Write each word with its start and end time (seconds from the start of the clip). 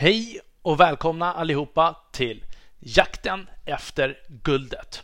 Hej 0.00 0.40
och 0.62 0.80
välkomna 0.80 1.32
allihopa 1.32 1.96
till 2.12 2.44
Jakten 2.78 3.48
efter 3.64 4.18
guldet. 4.28 5.02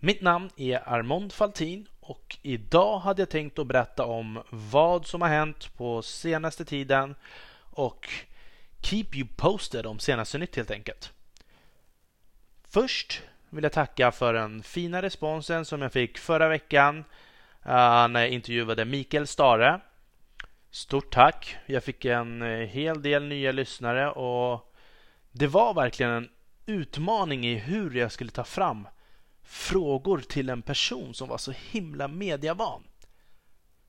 Mitt 0.00 0.22
namn 0.22 0.50
är 0.56 0.88
Armond 0.88 1.32
Faltin 1.32 1.88
och 2.00 2.36
idag 2.42 2.98
hade 2.98 3.22
jag 3.22 3.30
tänkt 3.30 3.58
att 3.58 3.66
berätta 3.66 4.04
om 4.04 4.42
vad 4.50 5.06
som 5.06 5.22
har 5.22 5.28
hänt 5.28 5.76
på 5.76 6.02
senaste 6.02 6.64
tiden 6.64 7.14
och 7.60 8.08
keep 8.82 9.06
you 9.14 9.28
posted 9.36 9.86
om 9.86 9.98
senaste 9.98 10.38
nytt 10.38 10.56
helt 10.56 10.70
enkelt. 10.70 11.12
Först 12.68 13.22
vill 13.50 13.64
jag 13.64 13.72
tacka 13.72 14.12
för 14.12 14.34
den 14.34 14.62
fina 14.62 15.02
responsen 15.02 15.64
som 15.64 15.82
jag 15.82 15.92
fick 15.92 16.18
förra 16.18 16.48
veckan 16.48 17.04
eh, 17.62 18.08
när 18.08 18.20
jag 18.20 18.30
intervjuade 18.30 18.84
Mikael 18.84 19.26
Stare 19.26 19.80
Stort 20.74 21.12
tack! 21.12 21.56
Jag 21.66 21.84
fick 21.84 22.04
en 22.04 22.42
eh, 22.42 22.68
hel 22.68 23.02
del 23.02 23.24
nya 23.24 23.52
lyssnare 23.52 24.10
och 24.10 24.74
det 25.30 25.46
var 25.46 25.74
verkligen 25.74 26.12
en 26.12 26.28
utmaning 26.66 27.46
i 27.46 27.54
hur 27.54 27.94
jag 27.94 28.12
skulle 28.12 28.30
ta 28.30 28.44
fram 28.44 28.88
frågor 29.42 30.18
till 30.18 30.50
en 30.50 30.62
person 30.62 31.14
som 31.14 31.28
var 31.28 31.38
så 31.38 31.52
himla 31.52 32.08
mediavan. 32.08 32.82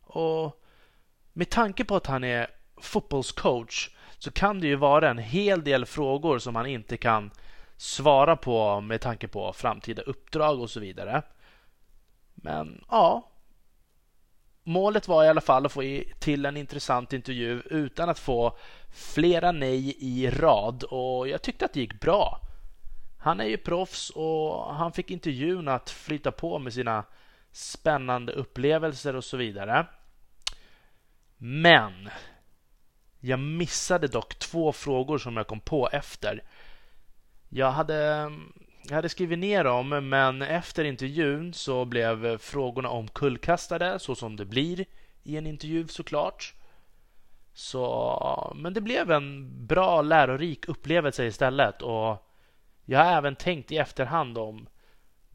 Och 0.01 0.63
med 1.33 1.49
tanke 1.49 1.85
på 1.85 1.95
att 1.95 2.07
han 2.07 2.23
är 2.23 2.47
fotbollscoach 2.77 3.89
så 4.17 4.31
kan 4.31 4.59
det 4.59 4.67
ju 4.67 4.75
vara 4.75 5.09
en 5.09 5.17
hel 5.17 5.63
del 5.63 5.85
frågor 5.85 6.39
som 6.39 6.55
han 6.55 6.65
inte 6.65 6.97
kan 6.97 7.31
svara 7.77 8.35
på 8.35 8.81
med 8.81 9.01
tanke 9.01 9.27
på 9.27 9.53
framtida 9.53 10.01
uppdrag 10.01 10.59
och 10.59 10.69
så 10.69 10.79
vidare. 10.79 11.23
Men 12.33 12.83
ja, 12.89 13.31
målet 14.67 15.07
var 15.07 15.23
i 15.23 15.27
alla 15.27 15.41
fall 15.41 15.65
att 15.65 15.71
få 15.71 16.01
till 16.19 16.45
en 16.45 16.57
intressant 16.57 17.13
intervju 17.13 17.61
utan 17.65 18.09
att 18.09 18.19
få 18.19 18.57
flera 18.89 19.51
nej 19.51 19.95
i 19.99 20.29
rad 20.29 20.83
och 20.83 21.27
jag 21.27 21.41
tyckte 21.41 21.65
att 21.65 21.73
det 21.73 21.79
gick 21.79 21.99
bra. 21.99 22.41
Han 23.17 23.39
är 23.39 23.45
ju 23.45 23.57
proffs 23.57 24.09
och 24.09 24.75
han 24.75 24.91
fick 24.91 25.11
intervjun 25.11 25.67
att 25.67 25.89
flyta 25.89 26.31
på 26.31 26.59
med 26.59 26.73
sina 26.73 27.03
spännande 27.51 28.33
upplevelser 28.33 29.15
och 29.15 29.23
så 29.23 29.37
vidare. 29.37 29.87
Men 31.37 32.09
jag 33.19 33.39
missade 33.39 34.07
dock 34.07 34.39
två 34.39 34.71
frågor 34.71 35.17
som 35.17 35.37
jag 35.37 35.47
kom 35.47 35.59
på 35.59 35.89
efter. 35.89 36.43
Jag 37.49 37.71
hade 37.71 38.31
jag 38.89 38.95
hade 38.95 39.09
skrivit 39.09 39.39
ner 39.39 39.63
dem, 39.63 40.09
men 40.09 40.41
efter 40.41 40.83
intervjun 40.83 41.53
så 41.53 41.85
blev 41.85 42.37
frågorna 42.37 42.89
omkullkastade, 42.89 43.99
så 43.99 44.15
som 44.15 44.35
det 44.35 44.45
blir 44.45 44.85
i 45.23 45.37
en 45.37 45.47
intervju 45.47 45.87
såklart. 45.87 46.53
Så, 47.53 48.53
men 48.55 48.73
det 48.73 48.81
blev 48.81 49.11
en 49.11 49.51
bra 49.67 50.01
lärorik 50.01 50.67
upplevelse 50.67 51.25
istället 51.25 51.81
och 51.81 52.31
jag 52.85 52.99
har 52.99 53.17
även 53.17 53.35
tänkt 53.35 53.71
i 53.71 53.77
efterhand 53.77 54.37
om 54.37 54.67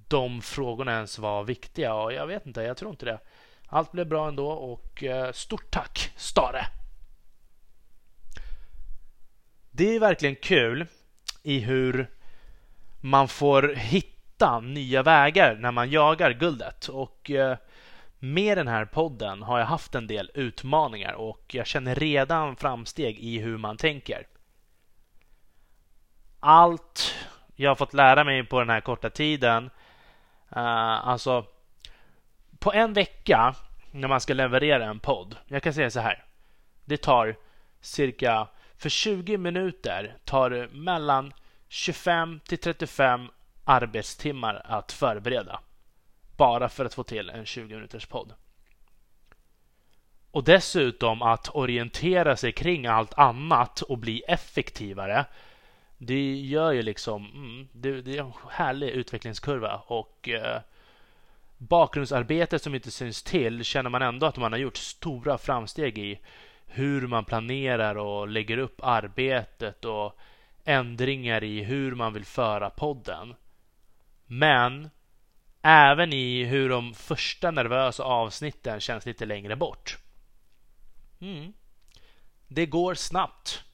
de 0.09 0.43
frågorna 0.43 0.93
ens 0.93 1.19
var 1.19 1.45
viktiga 1.45 1.95
och 1.95 2.13
jag 2.13 2.27
vet 2.27 2.47
inte, 2.47 2.63
jag 2.63 2.77
tror 2.77 2.91
inte 2.91 3.07
det. 3.07 3.21
Allt 3.67 3.93
blev 3.93 4.09
bra 4.09 4.29
ändå 4.29 4.51
och 4.51 5.05
eh, 5.05 5.33
stort 5.33 5.71
tack 5.71 6.13
Stare! 6.17 6.67
Det 9.71 9.97
är 9.97 10.01
verkligen 10.01 10.37
kul 10.37 10.87
i 11.43 11.59
hur 11.61 12.11
man 13.01 13.29
får 13.29 13.75
hitta 13.77 14.61
nya 14.61 15.03
vägar 15.03 15.55
när 15.55 15.73
man 15.73 15.91
jagar 15.91 16.31
guldet. 16.31 16.89
Och 16.89 17.31
eh, 17.31 17.57
med 18.19 18.59
den 18.59 18.69
här 18.69 18.85
podden 18.85 19.43
har 19.43 19.59
jag 19.59 19.67
haft 19.67 19.95
en 19.95 20.07
del 20.07 20.31
utmaningar 20.35 21.13
och 21.13 21.55
jag 21.55 21.67
känner 21.67 21.95
redan 21.95 22.57
framsteg 22.57 23.19
i 23.19 23.39
hur 23.39 23.59
man 23.59 23.77
tänker. 23.77 24.27
Allt 26.41 27.15
jag 27.57 27.71
har 27.71 27.75
fått 27.75 27.95
lära 27.95 28.25
mig 28.25 28.45
på 28.45 28.59
den 28.59 28.71
här 28.71 28.81
korta 28.81 29.11
tiden, 29.11 29.71
eh, 30.57 31.09
alltså 31.09 31.47
på 32.59 32.73
en 32.73 32.93
vecka 32.93 33.55
när 33.91 34.09
man 34.09 34.21
ska 34.21 34.35
leverera 34.35 34.85
en 34.85 35.01
podd. 35.01 35.37
Jag 35.47 35.63
kan 35.63 35.75
säga 35.75 35.91
så 35.91 36.01
här. 36.01 36.25
Det 36.85 36.97
tar 36.97 37.37
cirka, 37.81 38.49
för 38.77 38.89
20 38.89 39.39
minuter 39.39 40.17
tar 40.25 40.51
det 40.51 40.69
mellan 40.69 41.33
25 41.73 42.41
till 42.41 42.59
35 42.59 43.29
arbetstimmar 43.65 44.63
att 44.65 44.93
förbereda. 44.93 45.61
Bara 46.37 46.69
för 46.69 46.85
att 46.85 46.95
få 46.95 47.03
till 47.03 47.31
en 47.31 47.47
20 47.47 47.75
minuters 47.75 48.07
podd. 48.07 48.35
Och 50.31 50.45
dessutom 50.45 51.23
att 51.23 51.55
orientera 51.55 52.37
sig 52.37 52.53
kring 52.53 52.87
allt 52.87 53.19
annat 53.19 53.83
och 53.83 53.99
bli 53.99 54.23
effektivare. 54.29 55.25
Det 55.99 56.35
gör 56.35 56.73
ju 56.73 56.83
liksom, 56.83 57.27
mm, 57.27 57.69
det, 57.73 58.03
det, 58.03 58.17
är 58.17 58.23
en 58.23 58.33
härlig 58.51 58.89
utvecklingskurva 58.91 59.83
och 59.87 60.29
eh, 60.29 60.61
bakgrundsarbetet 61.59 62.63
som 62.63 62.75
inte 62.75 62.91
syns 62.91 63.23
till 63.23 63.65
känner 63.65 63.91
man 63.91 64.03
ändå 64.03 64.27
att 64.27 64.37
man 64.37 64.53
har 64.53 64.59
gjort 64.59 64.77
stora 64.77 65.39
framsteg 65.39 65.99
i 65.99 66.21
hur 66.67 67.07
man 67.07 67.25
planerar 67.25 67.95
och 67.95 68.29
lägger 68.29 68.59
upp 68.59 68.81
arbetet 68.83 69.85
och 69.85 70.19
ändringar 70.65 71.45
i 71.45 71.63
hur 71.63 71.95
man 71.95 72.13
vill 72.13 72.25
föra 72.25 72.71
podden. 72.71 73.35
Men 74.27 74.91
även 75.63 76.13
i 76.13 76.45
hur 76.45 76.69
de 76.69 76.95
första 76.95 77.51
nervösa 77.51 78.03
avsnitten 78.03 78.81
känns 78.81 79.07
lite 79.07 79.27
längre 79.27 79.57
bort. 79.57 79.99
Mm. 81.21 81.53
Det 82.49 82.67
går 82.67 82.95
snabbt. 82.95 83.65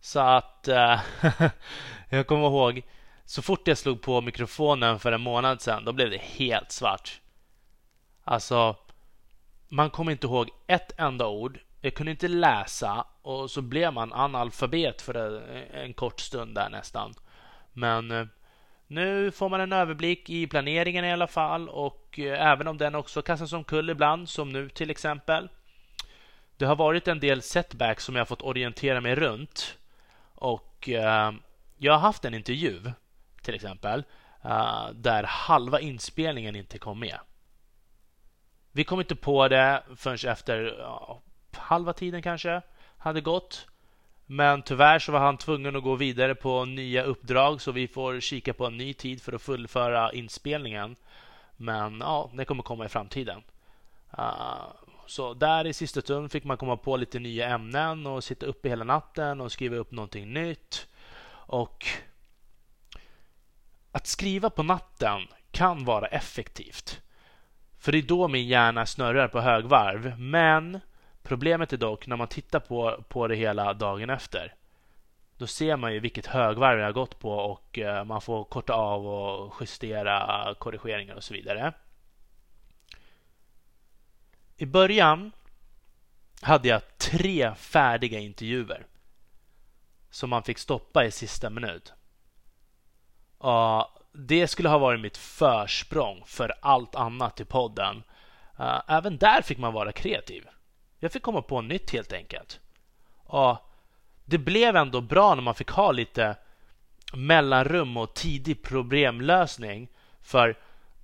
Så 0.00 0.20
att 0.20 0.68
äh, 0.68 1.00
jag 2.08 2.26
kommer 2.26 2.46
ihåg 2.46 2.82
så 3.24 3.42
fort 3.42 3.68
jag 3.68 3.78
slog 3.78 4.02
på 4.02 4.20
mikrofonen 4.20 4.98
för 4.98 5.12
en 5.12 5.20
månad 5.20 5.60
sedan, 5.60 5.84
då 5.84 5.92
blev 5.92 6.10
det 6.10 6.22
helt 6.22 6.72
svart. 6.72 7.20
Alltså, 8.24 8.76
man 9.68 9.90
kommer 9.90 10.12
inte 10.12 10.26
ihåg 10.26 10.50
ett 10.66 10.92
enda 10.96 11.26
ord 11.26 11.60
jag 11.80 11.94
kunde 11.94 12.10
inte 12.10 12.28
läsa 12.28 13.06
och 13.22 13.50
så 13.50 13.62
blev 13.62 13.92
man 13.92 14.12
analfabet 14.12 15.02
för 15.02 15.14
en 15.74 15.94
kort 15.94 16.20
stund 16.20 16.54
där 16.54 16.68
nästan. 16.70 17.14
Men 17.72 18.10
eh, 18.10 18.26
nu 18.86 19.30
får 19.30 19.48
man 19.48 19.60
en 19.60 19.72
överblick 19.72 20.30
i 20.30 20.46
planeringen 20.46 21.04
i 21.04 21.12
alla 21.12 21.26
fall 21.26 21.68
och 21.68 22.18
eh, 22.18 22.46
även 22.46 22.68
om 22.68 22.78
den 22.78 22.94
också 22.94 23.22
kastas 23.22 23.52
omkull 23.52 23.90
ibland 23.90 24.28
som 24.28 24.48
nu 24.48 24.68
till 24.68 24.90
exempel. 24.90 25.48
Det 26.56 26.64
har 26.64 26.76
varit 26.76 27.08
en 27.08 27.20
del 27.20 27.42
setbacks 27.42 28.04
som 28.04 28.16
jag 28.16 28.28
fått 28.28 28.42
orientera 28.42 29.00
mig 29.00 29.14
runt 29.14 29.78
och 30.34 30.88
eh, 30.88 31.32
jag 31.78 31.92
har 31.92 32.00
haft 32.00 32.24
en 32.24 32.34
intervju 32.34 32.92
till 33.42 33.54
exempel 33.54 34.04
där 34.92 35.22
halva 35.22 35.80
inspelningen 35.80 36.56
inte 36.56 36.78
kom 36.78 37.00
med. 37.00 37.18
Vi 38.72 38.84
kom 38.84 39.00
inte 39.00 39.16
på 39.16 39.48
det 39.48 39.82
förrän 39.96 40.30
efter 40.30 40.86
halva 41.56 41.92
tiden 41.92 42.22
kanske 42.22 42.62
hade 43.00 43.20
gått. 43.20 43.66
Men 44.26 44.62
tyvärr 44.62 44.98
så 44.98 45.12
var 45.12 45.20
han 45.20 45.36
tvungen 45.36 45.76
att 45.76 45.82
gå 45.82 45.94
vidare 45.94 46.34
på 46.34 46.64
nya 46.64 47.02
uppdrag 47.02 47.60
så 47.60 47.72
vi 47.72 47.88
får 47.88 48.20
kika 48.20 48.54
på 48.54 48.66
en 48.66 48.76
ny 48.76 48.94
tid 48.94 49.22
för 49.22 49.32
att 49.32 49.42
fullföra 49.42 50.12
inspelningen. 50.12 50.96
Men 51.56 52.00
ja, 52.00 52.30
det 52.34 52.44
kommer 52.44 52.62
komma 52.62 52.84
i 52.84 52.88
framtiden. 52.88 53.42
Uh, 54.18 54.72
så 55.06 55.34
där 55.34 55.66
i 55.66 55.72
sista 55.72 56.00
stund 56.00 56.32
fick 56.32 56.44
man 56.44 56.56
komma 56.56 56.76
på 56.76 56.96
lite 56.96 57.18
nya 57.18 57.48
ämnen 57.48 58.06
och 58.06 58.24
sitta 58.24 58.46
uppe 58.46 58.68
hela 58.68 58.84
natten 58.84 59.40
och 59.40 59.52
skriva 59.52 59.76
upp 59.76 59.90
någonting 59.90 60.32
nytt. 60.32 60.86
Och 61.30 61.86
att 63.92 64.06
skriva 64.06 64.50
på 64.50 64.62
natten 64.62 65.20
kan 65.50 65.84
vara 65.84 66.06
effektivt. 66.06 67.00
För 67.78 67.92
det 67.92 67.98
är 67.98 68.02
då 68.02 68.28
min 68.28 68.48
hjärna 68.48 68.86
snurrar 68.86 69.28
på 69.28 69.40
högvarv. 69.40 70.18
Men 70.18 70.80
Problemet 71.22 71.72
är 71.72 71.76
dock 71.76 72.06
när 72.06 72.16
man 72.16 72.28
tittar 72.28 72.60
på, 72.60 73.04
på 73.08 73.28
det 73.28 73.36
hela 73.36 73.74
dagen 73.74 74.10
efter. 74.10 74.54
Då 75.36 75.46
ser 75.46 75.76
man 75.76 75.92
ju 75.92 76.00
vilket 76.00 76.26
högvarv 76.26 76.78
jag 76.78 76.86
har 76.86 76.92
gått 76.92 77.18
på 77.18 77.30
och 77.32 77.78
eh, 77.78 78.04
man 78.04 78.20
får 78.20 78.44
korta 78.44 78.72
av 78.72 79.06
och 79.06 79.54
justera 79.60 80.54
korrigeringar 80.58 81.14
och 81.14 81.24
så 81.24 81.34
vidare. 81.34 81.72
I 84.56 84.66
början 84.66 85.32
hade 86.42 86.68
jag 86.68 86.98
tre 86.98 87.54
färdiga 87.54 88.18
intervjuer 88.18 88.86
som 90.10 90.30
man 90.30 90.42
fick 90.42 90.58
stoppa 90.58 91.04
i 91.04 91.10
sista 91.10 91.50
minut. 91.50 91.92
Och 93.38 93.86
det 94.12 94.48
skulle 94.48 94.68
ha 94.68 94.78
varit 94.78 95.00
mitt 95.00 95.16
försprång 95.16 96.22
för 96.26 96.52
allt 96.62 96.94
annat 96.94 97.40
i 97.40 97.44
podden. 97.44 98.02
Eh, 98.58 98.80
även 98.88 99.18
där 99.18 99.42
fick 99.42 99.58
man 99.58 99.72
vara 99.72 99.92
kreativ. 99.92 100.48
Jag 101.00 101.12
fick 101.12 101.22
komma 101.22 101.42
på 101.42 101.60
nytt 101.60 101.90
helt 101.90 102.12
enkelt. 102.12 102.60
Och 103.24 103.56
det 104.24 104.38
blev 104.38 104.76
ändå 104.76 105.00
bra 105.00 105.34
när 105.34 105.42
man 105.42 105.54
fick 105.54 105.70
ha 105.70 105.92
lite 105.92 106.36
mellanrum 107.14 107.96
och 107.96 108.14
tidig 108.14 108.62
problemlösning. 108.62 109.88
För 110.20 110.58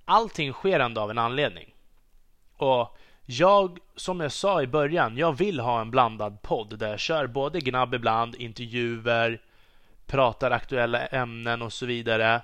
allting 0.05 0.53
sker 0.53 0.79
ändå 0.79 1.01
av 1.01 1.11
en 1.11 1.17
anledning. 1.17 1.73
Och 2.57 2.97
jag, 3.25 3.79
som 3.95 4.19
jag 4.19 4.31
sa 4.31 4.61
i 4.61 4.67
början, 4.67 5.17
jag 5.17 5.33
vill 5.33 5.59
ha 5.59 5.81
en 5.81 5.91
blandad 5.91 6.41
podd 6.41 6.79
där 6.79 6.89
jag 6.89 6.99
kör 6.99 7.27
både 7.27 7.59
gnabb 7.59 7.93
ibland, 7.93 8.35
intervjuer, 8.35 9.41
pratar 10.05 10.51
aktuella 10.51 11.05
ämnen 11.05 11.61
och 11.61 11.73
så 11.73 11.85
vidare. 11.85 12.41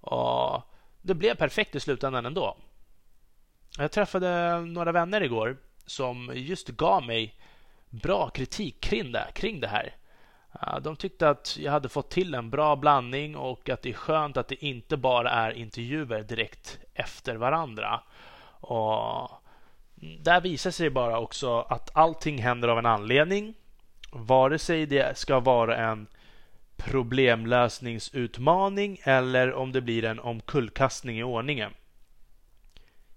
Och 0.00 0.62
det 1.02 1.14
blev 1.14 1.34
perfekt 1.34 1.74
i 1.74 1.80
slutändan 1.80 2.26
ändå. 2.26 2.56
Jag 3.78 3.92
träffade 3.92 4.60
några 4.60 4.92
vänner 4.92 5.20
igår 5.20 5.56
som 5.86 6.32
just 6.34 6.68
gav 6.68 7.06
mig 7.06 7.34
bra 7.90 8.30
kritik 8.30 8.80
kring 8.80 9.12
det, 9.12 9.26
kring 9.34 9.60
det 9.60 9.68
här. 9.68 9.94
De 10.80 10.96
tyckte 10.96 11.28
att 11.28 11.56
jag 11.60 11.72
hade 11.72 11.88
fått 11.88 12.10
till 12.10 12.34
en 12.34 12.50
bra 12.50 12.76
blandning 12.76 13.36
och 13.36 13.68
att 13.68 13.82
det 13.82 13.88
är 13.88 13.94
skönt 13.94 14.36
att 14.36 14.48
det 14.48 14.64
inte 14.64 14.96
bara 14.96 15.30
är 15.30 15.50
intervjuer 15.50 16.22
direkt 16.22 16.78
efter 16.94 17.36
varandra. 17.36 18.00
Och 18.60 19.30
där 20.20 20.40
visar 20.40 20.70
sig 20.70 20.90
bara 20.90 21.18
också 21.18 21.60
att 21.60 21.96
allting 21.96 22.38
händer 22.38 22.68
av 22.68 22.78
en 22.78 22.86
anledning. 22.86 23.54
Vare 24.12 24.58
sig 24.58 24.86
det 24.86 25.18
ska 25.18 25.40
vara 25.40 25.76
en 25.76 26.06
problemlösningsutmaning 26.76 29.00
eller 29.02 29.52
om 29.52 29.72
det 29.72 29.80
blir 29.80 30.04
en 30.04 30.20
omkullkastning 30.20 31.18
i 31.18 31.22
ordningen. 31.22 31.72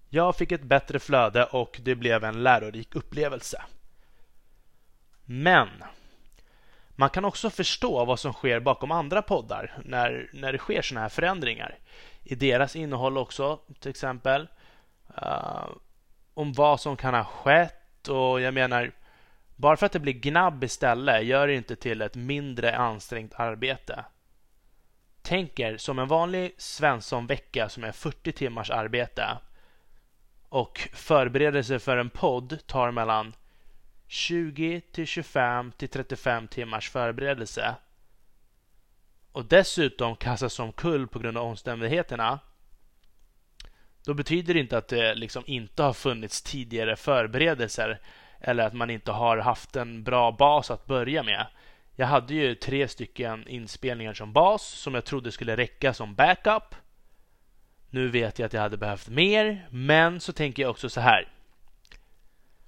Jag 0.09 0.35
fick 0.35 0.51
ett 0.51 0.63
bättre 0.63 0.99
flöde 0.99 1.45
och 1.45 1.79
det 1.83 1.95
blev 1.95 2.23
en 2.23 2.43
lärorik 2.43 2.95
upplevelse. 2.95 3.63
Men 5.25 5.69
man 6.89 7.09
kan 7.09 7.25
också 7.25 7.49
förstå 7.49 8.05
vad 8.05 8.19
som 8.19 8.33
sker 8.33 8.59
bakom 8.59 8.91
andra 8.91 9.21
poddar 9.21 9.77
när, 9.85 10.29
när 10.33 10.51
det 10.51 10.57
sker 10.57 10.81
sådana 10.81 11.01
här 11.01 11.09
förändringar. 11.09 11.77
I 12.23 12.35
deras 12.35 12.75
innehåll 12.75 13.17
också, 13.17 13.59
till 13.79 13.89
exempel. 13.89 14.47
Uh, 15.21 15.67
om 16.33 16.53
vad 16.53 16.79
som 16.79 16.97
kan 16.97 17.13
ha 17.13 17.23
skett 17.23 18.07
och 18.07 18.41
jag 18.41 18.53
menar 18.53 18.91
bara 19.55 19.77
för 19.77 19.85
att 19.85 19.91
det 19.91 19.99
blir 19.99 20.13
gnabb 20.13 20.63
istället 20.63 21.25
gör 21.25 21.47
det 21.47 21.55
inte 21.55 21.75
till 21.75 22.01
ett 22.01 22.15
mindre 22.15 22.77
ansträngt 22.77 23.33
arbete. 23.33 24.05
Tänk 25.21 25.59
er 25.59 25.77
som 25.77 25.99
en 25.99 26.07
vanlig 26.07 26.55
Svensson-vecka 26.57 27.69
som 27.69 27.83
är 27.83 27.91
40 27.91 28.31
timmars 28.31 28.69
arbete 28.69 29.37
och 30.49 30.89
förberedelse 30.93 31.79
för 31.79 31.97
en 31.97 32.09
podd 32.09 32.59
tar 32.65 32.91
mellan 32.91 33.35
20 34.07 34.81
till 34.81 35.07
25 35.07 35.71
till 35.71 35.89
35 35.89 36.47
timmars 36.47 36.89
förberedelse 36.89 37.75
och 39.31 39.45
dessutom 39.45 40.15
kastas 40.15 40.59
omkull 40.59 41.07
på 41.07 41.19
grund 41.19 41.37
av 41.37 41.45
omständigheterna 41.45 42.39
då 44.07 44.13
betyder 44.13 44.53
det 44.53 44.59
inte 44.59 44.77
att 44.77 44.87
det 44.87 45.15
liksom 45.15 45.43
inte 45.47 45.83
har 45.83 45.93
funnits 45.93 46.41
tidigare 46.41 46.95
förberedelser 46.95 47.99
eller 48.39 48.67
att 48.67 48.73
man 48.73 48.89
inte 48.89 49.11
har 49.11 49.37
haft 49.37 49.75
en 49.75 50.03
bra 50.03 50.31
bas 50.31 50.71
att 50.71 50.85
börja 50.85 51.23
med. 51.23 51.47
Jag 51.95 52.07
hade 52.07 52.33
ju 52.33 52.55
tre 52.55 52.87
stycken 52.87 53.47
inspelningar 53.47 54.13
som 54.13 54.33
bas 54.33 54.63
som 54.67 54.93
jag 54.93 55.05
trodde 55.05 55.31
skulle 55.31 55.57
räcka 55.57 55.93
som 55.93 56.15
backup. 56.15 56.75
Nu 57.89 58.09
vet 58.09 58.39
jag 58.39 58.45
att 58.45 58.53
jag 58.53 58.61
hade 58.61 58.77
behövt 58.77 59.07
mer, 59.07 59.67
men 59.71 60.19
så 60.19 60.33
tänker 60.33 60.63
jag 60.63 60.69
också 60.69 60.89
så 60.89 61.01
här. 61.01 61.33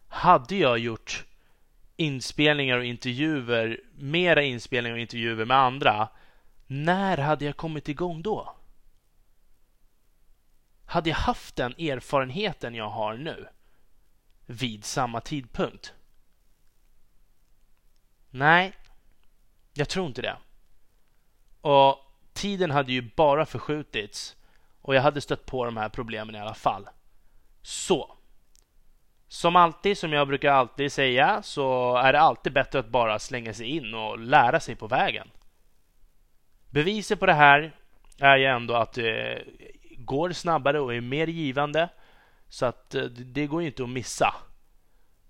Hade 0.07 0.55
jag 0.55 0.79
gjort 0.79 1.25
inspelningar 1.95 2.77
och 2.77 2.85
intervjuer, 2.85 3.81
mera 3.95 4.43
inspelningar 4.43 4.95
och 4.95 5.01
intervjuer 5.01 5.45
med 5.45 5.57
andra, 5.57 6.09
när 6.67 7.17
hade 7.17 7.45
jag 7.45 7.57
kommit 7.57 7.89
igång 7.89 8.21
då? 8.21 8.55
Hade 10.85 11.09
jag 11.09 11.17
haft 11.17 11.55
den 11.55 11.71
erfarenheten 11.71 12.75
jag 12.75 12.89
har 12.89 13.17
nu 13.17 13.47
vid 14.45 14.85
samma 14.85 15.21
tidpunkt? 15.21 15.93
Nej, 18.29 18.73
jag 19.73 19.89
tror 19.89 20.07
inte 20.07 20.21
det. 20.21 20.37
Och 21.61 21.97
tiden 22.33 22.71
hade 22.71 22.91
ju 22.93 23.01
bara 23.15 23.45
förskjutits 23.45 24.35
och 24.89 24.95
jag 24.95 25.01
hade 25.01 25.21
stött 25.21 25.45
på 25.45 25.65
de 25.65 25.77
här 25.77 25.89
problemen 25.89 26.35
i 26.35 26.39
alla 26.39 26.53
fall. 26.53 26.89
Så. 27.61 28.17
Som 29.27 29.55
alltid, 29.55 29.97
som 29.97 30.13
jag 30.13 30.27
brukar 30.27 30.51
alltid 30.51 30.91
säga, 30.91 31.41
så 31.41 31.97
är 31.97 32.13
det 32.13 32.19
alltid 32.19 32.53
bättre 32.53 32.79
att 32.79 32.89
bara 32.89 33.19
slänga 33.19 33.53
sig 33.53 33.67
in 33.67 33.93
och 33.93 34.19
lära 34.19 34.59
sig 34.59 34.75
på 34.75 34.87
vägen. 34.87 35.31
Beviset 36.69 37.19
på 37.19 37.25
det 37.25 37.33
här 37.33 37.75
är 38.19 38.37
ju 38.37 38.45
ändå 38.45 38.73
att 38.73 38.93
det 38.93 39.43
går 39.97 40.31
snabbare 40.31 40.79
och 40.79 40.95
är 40.95 41.01
mer 41.01 41.27
givande. 41.27 41.89
Så 42.47 42.65
att 42.65 42.95
eh, 42.95 43.03
det 43.03 43.47
går 43.47 43.61
ju 43.61 43.67
inte 43.67 43.83
att 43.83 43.89
missa. 43.89 44.35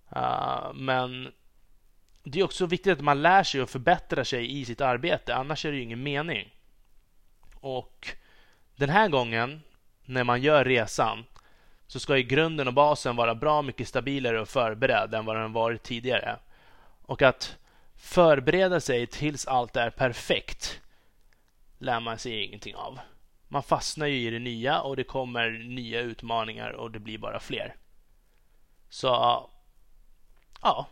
Ah, 0.09 0.73
men 0.73 1.31
det 2.23 2.39
är 2.39 2.43
också 2.43 2.65
viktigt 2.65 2.93
att 2.93 3.01
man 3.01 3.21
lär 3.21 3.43
sig 3.43 3.61
och 3.61 3.69
förbättrar 3.69 4.23
sig 4.23 4.59
i 4.59 4.65
sitt 4.65 4.81
arbete. 4.81 5.35
Annars 5.35 5.65
är 5.65 5.71
det 5.71 5.77
ju 5.77 5.83
ingen 5.83 6.03
mening. 6.03 6.55
Och 7.55 8.15
den 8.79 8.89
här 8.89 9.09
gången 9.09 9.61
när 10.05 10.23
man 10.23 10.41
gör 10.41 10.65
resan 10.65 11.25
så 11.87 11.99
ska 11.99 12.17
ju 12.17 12.23
grunden 12.23 12.67
och 12.67 12.73
basen 12.73 13.15
vara 13.15 13.35
bra 13.35 13.61
mycket 13.61 13.87
stabilare 13.87 14.41
och 14.41 14.49
förberedd 14.49 15.13
än 15.13 15.25
vad 15.25 15.35
den 15.35 15.53
varit 15.53 15.83
tidigare. 15.83 16.39
Och 17.01 17.21
att 17.21 17.57
förbereda 17.95 18.79
sig 18.79 19.07
tills 19.07 19.47
allt 19.47 19.75
är 19.75 19.89
perfekt 19.89 20.81
lär 21.77 21.99
man 21.99 22.17
sig 22.17 22.43
ingenting 22.43 22.75
av 22.75 22.99
man 23.51 23.63
fastnar 23.63 24.07
ju 24.07 24.27
i 24.27 24.29
det 24.29 24.39
nya 24.39 24.81
och 24.81 24.95
det 24.95 25.03
kommer 25.03 25.49
nya 25.49 25.99
utmaningar 25.99 26.69
och 26.69 26.91
det 26.91 26.99
blir 26.99 27.17
bara 27.17 27.39
fler. 27.39 27.75
Så 28.89 29.07
ja, 30.61 30.87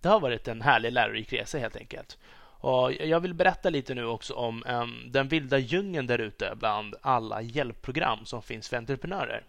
det 0.00 0.08
har 0.08 0.20
varit 0.20 0.48
en 0.48 0.62
härlig 0.62 0.92
lärorik 0.92 1.32
resa 1.32 1.58
helt 1.58 1.76
enkelt. 1.76 2.18
Och 2.60 2.92
jag 2.92 3.20
vill 3.20 3.34
berätta 3.34 3.70
lite 3.70 3.94
nu 3.94 4.04
också 4.04 4.34
om 4.34 4.64
um, 4.66 5.12
den 5.12 5.28
vilda 5.28 5.58
djungeln 5.58 6.06
där 6.06 6.18
ute 6.18 6.54
bland 6.56 6.94
alla 7.02 7.42
hjälpprogram 7.42 8.26
som 8.26 8.42
finns 8.42 8.68
för 8.68 8.76
entreprenörer. 8.76 9.44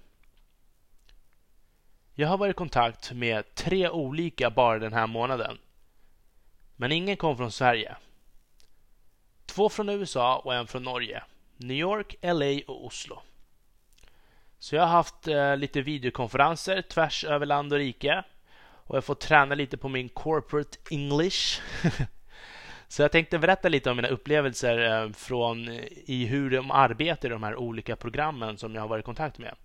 Jag 2.14 2.28
har 2.28 2.38
varit 2.38 2.52
i 2.52 2.58
kontakt 2.58 3.12
med 3.12 3.56
tre 3.56 3.90
olika 3.90 4.50
bara 4.50 4.80
den 4.80 4.94
här 4.94 5.08
månaden. 5.08 5.58
Men 6.76 6.92
ingen 6.92 7.18
kom 7.18 7.38
från 7.38 7.52
Sverige. 7.52 7.96
Två 9.46 9.70
från 9.70 9.90
USA 9.90 10.38
och 10.38 10.56
en 10.56 10.68
från 10.68 10.84
Norge. 10.84 11.24
New 11.58 11.78
York, 11.78 12.16
LA 12.22 12.62
och 12.68 12.86
Oslo. 12.86 13.22
Så 14.60 14.76
jag 14.76 14.82
har 14.82 14.90
haft 14.90 15.28
eh, 15.28 15.58
lite 15.58 15.82
videokonferenser 15.82 16.82
tvärs 16.82 17.24
över 17.24 17.46
land 17.46 17.74
och 17.74 17.80
rike. 17.80 18.24
Och 18.62 18.98
jag 18.98 19.04
får 19.04 19.16
träna 19.16 19.56
lite 19.56 19.78
på 19.78 19.90
min 19.90 20.10
corporate 20.10 20.78
English. 20.90 21.62
Så 22.92 23.02
jag 23.02 23.12
tänkte 23.12 23.40
berätta 23.40 23.70
lite 23.70 23.90
om 23.92 23.96
mina 23.96 24.08
upplevelser 24.08 25.04
eh, 25.04 25.12
från 25.12 25.69
i 26.06 26.26
hur 26.26 26.50
de 26.50 26.72
arbetar 26.72 27.30
i 27.30 27.31
de 27.31 27.44
här 27.44 27.56
olika 27.56 27.96
programmen 27.96 28.58
som 28.58 28.76
jag 28.76 28.81
har 28.81 28.88
varit 28.88 29.04
i 29.04 29.06
kontakt 29.06 29.38
med. 29.38 29.56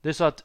Det 0.00 0.08
är 0.08 0.12
så 0.12 0.24
att 0.24 0.44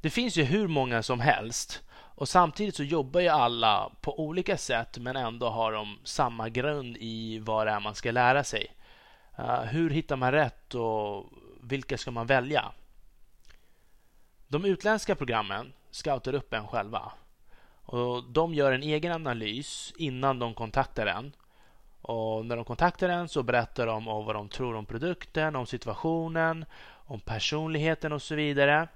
det 0.00 0.10
finns 0.10 0.36
ju 0.36 0.42
hur 0.42 0.68
många 0.68 1.02
som 1.02 1.20
helst 1.20 1.82
och 1.90 2.28
samtidigt 2.28 2.76
så 2.76 2.82
jobbar 2.82 3.20
ju 3.20 3.28
alla 3.28 3.92
på 4.00 4.20
olika 4.20 4.56
sätt 4.56 4.98
men 4.98 5.16
ändå 5.16 5.48
har 5.48 5.72
de 5.72 5.98
samma 6.04 6.48
grund 6.48 6.96
i 7.00 7.38
vad 7.38 7.66
det 7.66 7.70
är 7.70 7.80
man 7.80 7.94
ska 7.94 8.10
lära 8.10 8.44
sig. 8.44 8.76
Eh, 9.38 9.60
hur 9.60 9.90
hittar 9.90 10.16
man 10.16 10.32
rätt 10.32 10.74
och 10.74 11.32
vilka 11.62 11.98
ska 11.98 12.10
man 12.10 12.26
välja? 12.26 12.72
De 14.48 14.64
utländska 14.64 15.14
programmen 15.14 15.72
scoutar 15.90 16.34
upp 16.34 16.54
en 16.54 16.66
själva. 16.66 17.12
Och 17.88 18.24
De 18.24 18.54
gör 18.54 18.72
en 18.72 18.82
egen 18.82 19.12
analys 19.12 19.92
innan 19.96 20.38
de 20.38 20.54
kontaktar 20.54 21.06
en. 21.06 21.32
Och 22.02 22.46
När 22.46 22.56
de 22.56 22.64
kontaktar 22.64 23.08
en 23.08 23.28
så 23.28 23.42
berättar 23.42 23.86
de 23.86 24.08
om 24.08 24.24
vad 24.24 24.34
de 24.34 24.48
tror 24.48 24.76
om 24.76 24.86
produkten, 24.86 25.56
om 25.56 25.66
situationen, 25.66 26.64
om 26.90 27.20
personligheten 27.20 28.12
och 28.12 28.22
så 28.22 28.34
vidare 28.34 28.88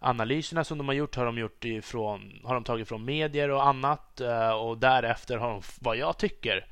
analyserna 0.00 0.64
som 0.64 0.78
de 0.78 0.88
har 0.88 0.94
gjort 0.94 1.16
har 1.16 1.26
de, 1.26 1.38
gjort 1.38 1.64
ifrån, 1.64 2.40
har 2.44 2.54
de 2.54 2.64
tagit 2.64 2.88
från 2.88 3.04
medier 3.04 3.50
och 3.50 3.66
annat 3.66 4.20
eh, 4.20 4.50
och 4.50 4.78
därefter 4.78 5.36
har 5.36 5.50
de, 5.50 5.62
vad 5.80 5.96
jag 5.96 6.18
tycker, 6.18 6.66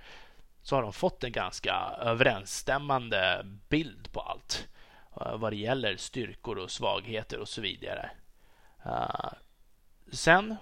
så 0.63 0.77
har 0.77 0.83
de 0.83 0.93
fått 0.93 1.25
en 1.25 1.33
ganska 1.33 1.75
överensstämmande 2.01 3.47
bild 3.69 4.13
på 4.13 4.21
allt 4.21 4.69
eh, 5.21 5.37
vad 5.37 5.53
det 5.53 5.57
gäller 5.57 5.97
styrkor 5.97 6.59
och 6.59 6.71
svagheter 6.71 7.39
och 7.39 7.49
så 7.49 7.61
vidare. 7.61 8.11
Eh, 8.85 9.33
sen 10.13 10.57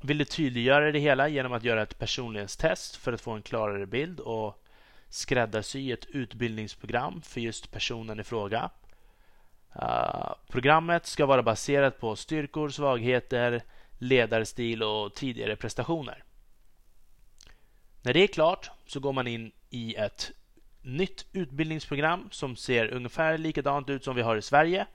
vill 0.00 0.18
du 0.18 0.24
tydliggöra 0.24 0.92
det 0.92 0.98
hela 0.98 1.28
genom 1.28 1.52
att 1.52 1.64
göra 1.64 1.82
ett 1.82 1.98
personlighetstest 1.98 2.96
för 2.96 3.12
att 3.12 3.20
få 3.20 3.30
en 3.30 3.42
klarare 3.42 3.86
bild 3.86 4.20
och 4.20 4.64
skräddarsy 5.08 5.92
ett 5.92 6.06
utbildningsprogram 6.06 7.22
för 7.22 7.40
just 7.40 7.70
personen 7.70 8.20
i 8.20 8.24
fråga. 8.24 8.70
Uh, 9.76 10.32
programmet 10.48 11.06
ska 11.06 11.26
vara 11.26 11.42
baserat 11.42 12.00
på 12.00 12.16
styrkor, 12.16 12.68
svagheter, 12.68 13.62
ledarstil 13.98 14.82
och 14.82 15.14
tidigare 15.14 15.56
prestationer. 15.56 16.24
När 18.02 18.12
det 18.12 18.20
är 18.20 18.26
klart 18.26 18.70
så 18.86 19.00
går 19.00 19.12
man 19.12 19.26
in 19.26 19.52
i 19.70 19.94
ett 19.94 20.32
nytt 20.82 21.26
utbildningsprogram 21.32 22.28
som 22.30 22.56
ser 22.56 22.88
ungefär 22.88 23.38
likadant 23.38 23.90
ut 23.90 24.04
som 24.04 24.16
vi 24.16 24.22
har 24.22 24.36
i 24.36 24.42
Sverige. 24.42 24.86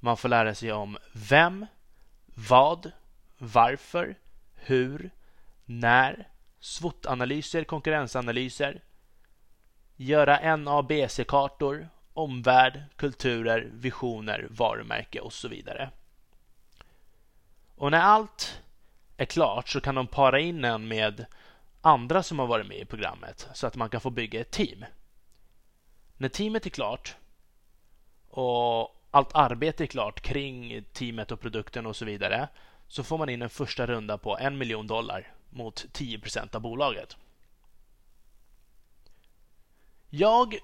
Man 0.00 0.16
får 0.16 0.28
lära 0.28 0.54
sig 0.54 0.72
om 0.72 0.98
vem, 1.12 1.66
vad, 2.26 2.92
varför, 3.38 4.14
hur, 4.66 5.10
när, 5.64 6.28
SWOT-analyser, 6.60 7.64
konkurrensanalyser, 7.64 8.82
göra 9.96 10.56
NABC-kartor, 10.56 11.88
omvärld, 12.12 12.82
kulturer, 12.96 13.68
visioner, 13.72 14.46
varumärke 14.50 15.20
och 15.20 15.32
så 15.32 15.48
vidare. 15.48 15.90
Och 17.76 17.90
när 17.90 18.00
allt 18.00 18.62
är 19.16 19.24
klart 19.24 19.68
så 19.68 19.80
kan 19.80 19.94
de 19.94 20.06
para 20.06 20.40
in 20.40 20.64
en 20.64 20.88
med 20.88 21.26
andra 21.80 22.22
som 22.22 22.38
har 22.38 22.46
varit 22.46 22.66
med 22.66 22.78
i 22.78 22.84
programmet 22.84 23.48
så 23.54 23.66
att 23.66 23.76
man 23.76 23.88
kan 23.88 24.00
få 24.00 24.10
bygga 24.10 24.40
ett 24.40 24.50
team. 24.50 24.84
När 26.16 26.28
teamet 26.28 26.66
är 26.66 26.70
klart 26.70 27.16
och 28.28 29.00
allt 29.10 29.34
arbete 29.34 29.84
är 29.84 29.86
klart 29.86 30.20
kring 30.20 30.84
teamet 30.92 31.32
och 31.32 31.40
produkten 31.40 31.86
och 31.86 31.96
så 31.96 32.04
vidare 32.04 32.48
så 32.88 33.04
får 33.04 33.18
man 33.18 33.28
in 33.28 33.42
en 33.42 33.50
första 33.50 33.86
runda 33.86 34.18
på 34.18 34.38
en 34.38 34.58
miljon 34.58 34.86
dollar 34.86 35.32
mot 35.50 35.84
10% 35.92 36.56
av 36.56 36.60
bolaget. 36.60 37.16
Jag 40.10 40.58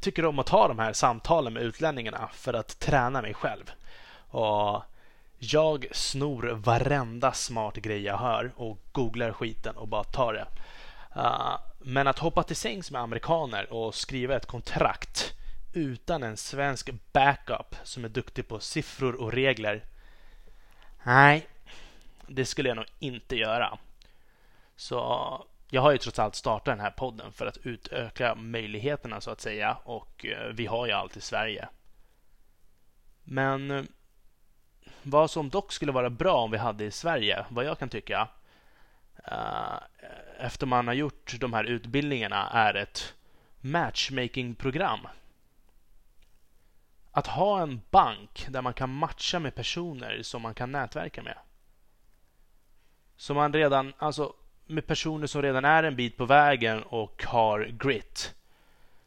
tycker 0.00 0.24
om 0.24 0.38
att 0.38 0.48
ha 0.48 0.68
de 0.68 0.78
här 0.78 0.92
samtalen 0.92 1.52
med 1.52 1.62
utlänningarna 1.62 2.28
för 2.32 2.54
att 2.54 2.78
träna 2.80 3.22
mig 3.22 3.34
själv. 3.34 3.72
Och 4.28 4.82
jag 5.38 5.86
snor 5.92 6.42
varenda 6.42 7.32
smart 7.32 7.76
grej 7.76 8.02
jag 8.02 8.18
hör 8.18 8.52
och 8.56 8.78
googlar 8.92 9.32
skiten 9.32 9.76
och 9.76 9.88
bara 9.88 10.04
tar 10.04 10.32
det. 10.32 10.46
Ah, 11.10 11.58
men 11.78 12.06
att 12.06 12.18
hoppa 12.18 12.42
till 12.42 12.56
sängs 12.56 12.90
med 12.90 13.00
amerikaner 13.00 13.72
och 13.72 13.94
skriva 13.94 14.36
ett 14.36 14.46
kontrakt 14.46 15.32
utan 15.72 16.22
en 16.22 16.36
svensk 16.36 16.90
backup 17.12 17.76
som 17.82 18.04
är 18.04 18.08
duktig 18.08 18.48
på 18.48 18.60
siffror 18.60 19.14
och 19.14 19.32
regler. 19.32 19.84
Nej, 21.02 21.46
det 22.28 22.44
skulle 22.44 22.68
jag 22.68 22.76
nog 22.76 22.86
inte 22.98 23.36
göra. 23.36 23.78
Så 24.76 24.98
jag 25.70 25.82
har 25.82 25.92
ju 25.92 25.98
trots 25.98 26.18
allt 26.18 26.34
startat 26.34 26.64
den 26.64 26.80
här 26.80 26.90
podden 26.90 27.32
för 27.32 27.46
att 27.46 27.56
utöka 27.56 28.34
möjligheterna 28.34 29.20
så 29.20 29.30
att 29.30 29.40
säga 29.40 29.76
och 29.84 30.26
eh, 30.26 30.52
vi 30.52 30.66
har 30.66 30.86
ju 30.86 30.92
allt 30.92 31.16
i 31.16 31.20
Sverige. 31.20 31.68
Men 33.24 33.88
vad 35.02 35.30
som 35.30 35.50
dock 35.50 35.72
skulle 35.72 35.92
vara 35.92 36.10
bra 36.10 36.34
om 36.34 36.50
vi 36.50 36.58
hade 36.58 36.84
i 36.84 36.90
Sverige, 36.90 37.44
vad 37.48 37.64
jag 37.64 37.78
kan 37.78 37.88
tycka, 37.88 38.28
eh, 39.24 39.76
efter 40.38 40.66
man 40.66 40.86
har 40.86 40.94
gjort 40.94 41.34
de 41.40 41.52
här 41.52 41.64
utbildningarna, 41.64 42.48
är 42.48 42.74
ett 42.74 43.14
matchmaking-program. 43.60 45.08
Att 47.10 47.26
ha 47.26 47.62
en 47.62 47.80
bank 47.90 48.46
där 48.48 48.62
man 48.62 48.74
kan 48.74 48.94
matcha 48.94 49.38
med 49.38 49.54
personer 49.54 50.22
som 50.22 50.42
man 50.42 50.54
kan 50.54 50.72
nätverka 50.72 51.22
med 51.22 51.38
som 53.16 53.36
man 53.36 53.52
redan, 53.52 53.92
alltså 53.98 54.32
med 54.66 54.86
personer 54.86 55.26
som 55.26 55.42
redan 55.42 55.64
är 55.64 55.82
en 55.82 55.96
bit 55.96 56.16
på 56.16 56.24
vägen 56.24 56.82
och 56.82 57.24
har 57.24 57.60
grit. 57.64 58.34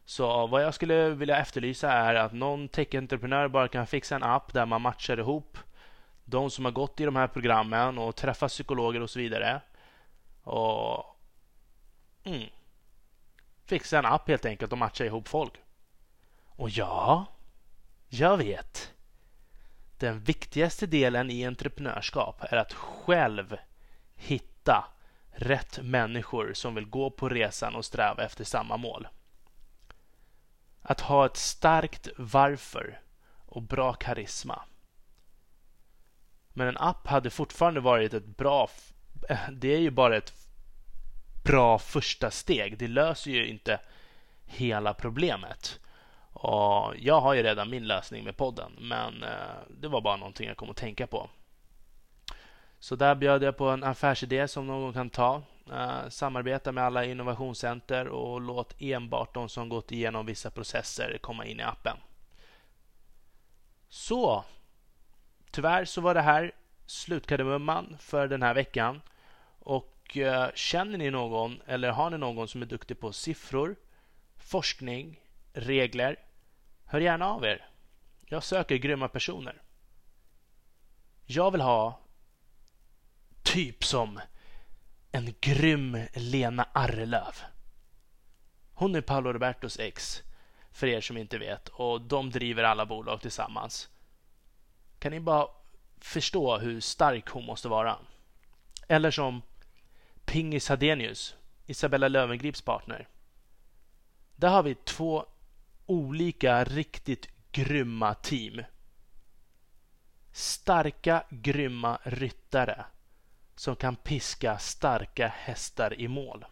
Så 0.06 0.48
vad 0.48 0.64
jag 0.64 0.74
skulle 0.74 1.10
vilja 1.10 1.38
efterlysa 1.38 1.92
är 1.92 2.16
att 2.16 2.34
någon 2.34 2.68
tech-entreprenör 2.68 3.48
bara 3.48 3.68
kan 3.68 3.88
fixa 3.88 4.16
en 4.16 4.24
app 4.24 4.54
där 4.54 4.66
man 4.66 4.82
matchar 4.82 5.20
ihop 5.20 5.58
de 6.26 6.50
som 6.52 6.66
har 6.66 6.72
gått 6.72 7.00
i 7.00 7.06
de 7.06 7.16
här 7.16 7.28
programmen 7.28 7.98
och 7.98 8.16
träffat 8.16 8.52
psykologer 8.52 9.02
och 9.02 9.10
så 9.10 9.20
vidare. 9.20 9.62
Och 10.44 11.18
mm, 12.24 12.50
fixa 13.66 14.00
en 14.00 14.06
app 14.06 14.28
helt 14.28 14.46
enkelt 14.46 14.72
och 14.72 14.78
matcha 14.78 15.06
ihop 15.06 15.28
folk. 15.28 15.54
Och 16.46 16.70
ja, 16.70 17.26
jag 18.08 18.38
vet. 18.38 18.94
Den 19.98 20.20
viktigaste 20.20 20.86
delen 20.86 21.32
i 21.32 21.46
entreprenörskap 21.46 22.44
är 22.44 22.58
att 22.58 22.74
själv 22.74 23.58
hitta 24.18 24.86
rätt 25.32 25.80
människor 25.84 26.54
som 26.54 26.76
vill 26.76 26.86
gå 26.86 27.10
på 27.10 27.30
resan 27.30 27.76
och 27.76 27.86
sträva 27.86 28.24
efter 28.24 28.44
samma 28.44 28.78
mål. 28.78 29.08
Att 30.82 31.02
ha 31.02 31.26
ett 31.26 31.38
starkt 31.38 32.08
varför 32.18 33.00
och 33.46 33.62
bra 33.62 33.94
karisma. 33.94 34.62
Men 36.54 36.68
en 36.68 36.78
app 36.78 37.08
hade 37.08 37.30
fortfarande 37.30 37.80
varit 37.80 38.14
ett 38.14 38.26
bra... 38.38 38.70
Det 39.52 39.74
är 39.74 39.80
ju 39.80 39.92
bara 39.92 40.18
ett 40.18 40.34
bra 41.44 41.80
första 41.80 42.32
steg. 42.32 42.78
Det 42.78 42.88
löser 42.88 43.32
ju 43.32 43.48
inte 43.48 43.80
hela 44.46 44.94
problemet. 44.94 45.80
Och 46.34 46.94
jag 46.98 47.22
har 47.22 47.34
ju 47.34 47.44
redan 47.44 47.70
min 47.70 47.88
lösning 47.88 48.24
med 48.24 48.38
podden, 48.38 48.72
men 48.80 49.24
eh, 49.24 49.30
det 49.70 49.88
var 49.88 50.02
bara 50.02 50.18
någonting 50.18 50.48
jag 50.48 50.58
kom 50.58 50.70
att 50.70 50.78
tänka 50.78 51.08
på. 51.08 51.30
Så 52.80 52.96
där 52.96 53.16
bjöd 53.16 53.44
jag 53.44 53.58
på 53.58 53.70
en 53.70 53.84
affärsidé 53.84 54.48
som 54.48 54.68
någon 54.68 54.94
kan 54.94 55.10
ta. 55.10 55.42
Uh, 55.72 56.10
samarbeta 56.10 56.72
med 56.72 56.84
alla 56.84 57.06
innovationscenter 57.06 58.08
och 58.08 58.42
låt 58.42 58.76
enbart 58.80 59.34
de 59.34 59.50
som 59.50 59.70
gått 59.70 59.92
igenom 59.92 60.26
vissa 60.26 60.52
processer 60.52 61.18
komma 61.22 61.46
in 61.46 61.60
i 61.60 61.64
appen. 61.64 61.98
Så, 63.90 64.46
tyvärr 65.52 65.86
så 65.86 66.02
var 66.02 66.14
det 66.14 66.22
här 66.22 66.52
slutkardemumman 66.86 67.98
för 68.00 68.28
den 68.28 68.42
här 68.42 68.54
veckan. 68.54 69.02
Och 69.60 70.18
uh, 70.18 70.48
känner 70.56 70.98
ni 70.98 71.12
någon 71.12 71.62
eller 71.66 71.90
har 71.90 72.10
ni 72.10 72.18
någon 72.18 72.48
som 72.48 72.62
är 72.62 72.66
duktig 72.66 73.00
på 73.00 73.14
siffror, 73.14 73.76
forskning, 74.38 75.22
regler? 75.54 76.20
Hör 76.86 77.00
gärna 77.00 77.28
av 77.28 77.46
er. 77.46 77.68
Jag 78.26 78.44
söker 78.44 78.76
grymma 78.76 79.08
personer. 79.08 79.62
Jag 81.26 81.52
vill 81.52 81.62
ha 81.62 82.00
typ 83.58 83.84
som 83.84 84.20
en 85.12 85.34
grym 85.42 85.98
Lena 86.14 86.68
Arrelöv. 86.74 87.36
Hon 88.74 88.96
är 88.96 89.02
Paolo 89.02 89.34
Robertos 89.34 89.80
ex, 89.80 90.24
för 90.72 90.88
er 90.88 91.02
som 91.02 91.18
inte 91.18 91.38
vet, 91.38 91.68
och 91.68 92.02
de 92.02 92.30
driver 92.30 92.64
alla 92.64 92.86
bolag 92.86 93.22
tillsammans. 93.22 93.90
Kan 95.00 95.12
ni 95.12 95.20
bara 95.20 95.48
förstå 95.98 96.58
hur 96.58 96.80
stark 96.80 97.30
hon 97.30 97.46
måste 97.46 97.68
vara? 97.68 97.98
Eller 98.88 99.12
som 99.12 99.42
Pingis 100.26 100.70
Hadenius, 100.70 101.36
Isabella 101.66 102.08
Lövengrips 102.08 102.62
partner. 102.62 103.08
Där 104.36 104.50
har 104.50 104.64
vi 104.64 104.76
två 104.76 105.26
olika 105.86 106.64
riktigt 106.64 107.28
grymma 107.52 108.14
team. 108.14 108.64
Starka, 110.32 111.24
grymma 111.30 112.00
ryttare 112.04 112.86
som 113.60 113.76
kan 113.76 113.96
piska 113.96 114.58
starka 114.58 115.28
hästar 115.28 116.00
i 116.00 116.08
mål. 116.08 116.46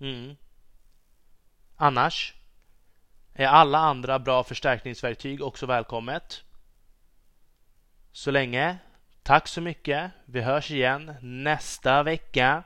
Mm. 0.00 0.36
Annars 1.76 2.34
är 3.34 3.46
alla 3.46 3.78
andra 3.78 4.18
bra 4.18 4.44
förstärkningsverktyg 4.44 5.42
också 5.42 5.66
välkommet. 5.66 6.44
Så 8.12 8.30
länge, 8.30 8.78
tack 9.22 9.48
så 9.48 9.60
mycket. 9.60 10.10
Vi 10.24 10.40
hörs 10.40 10.70
igen 10.70 11.14
nästa 11.20 12.02
vecka. 12.02 12.62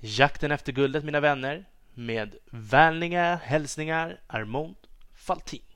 Jakten 0.00 0.52
efter 0.52 0.72
guldet 0.72 1.04
mina 1.04 1.20
vänner. 1.20 1.64
Med 1.94 2.36
vänliga 2.50 3.36
hälsningar 3.36 4.20
Armond 4.26 4.76
Faltin. 5.14 5.71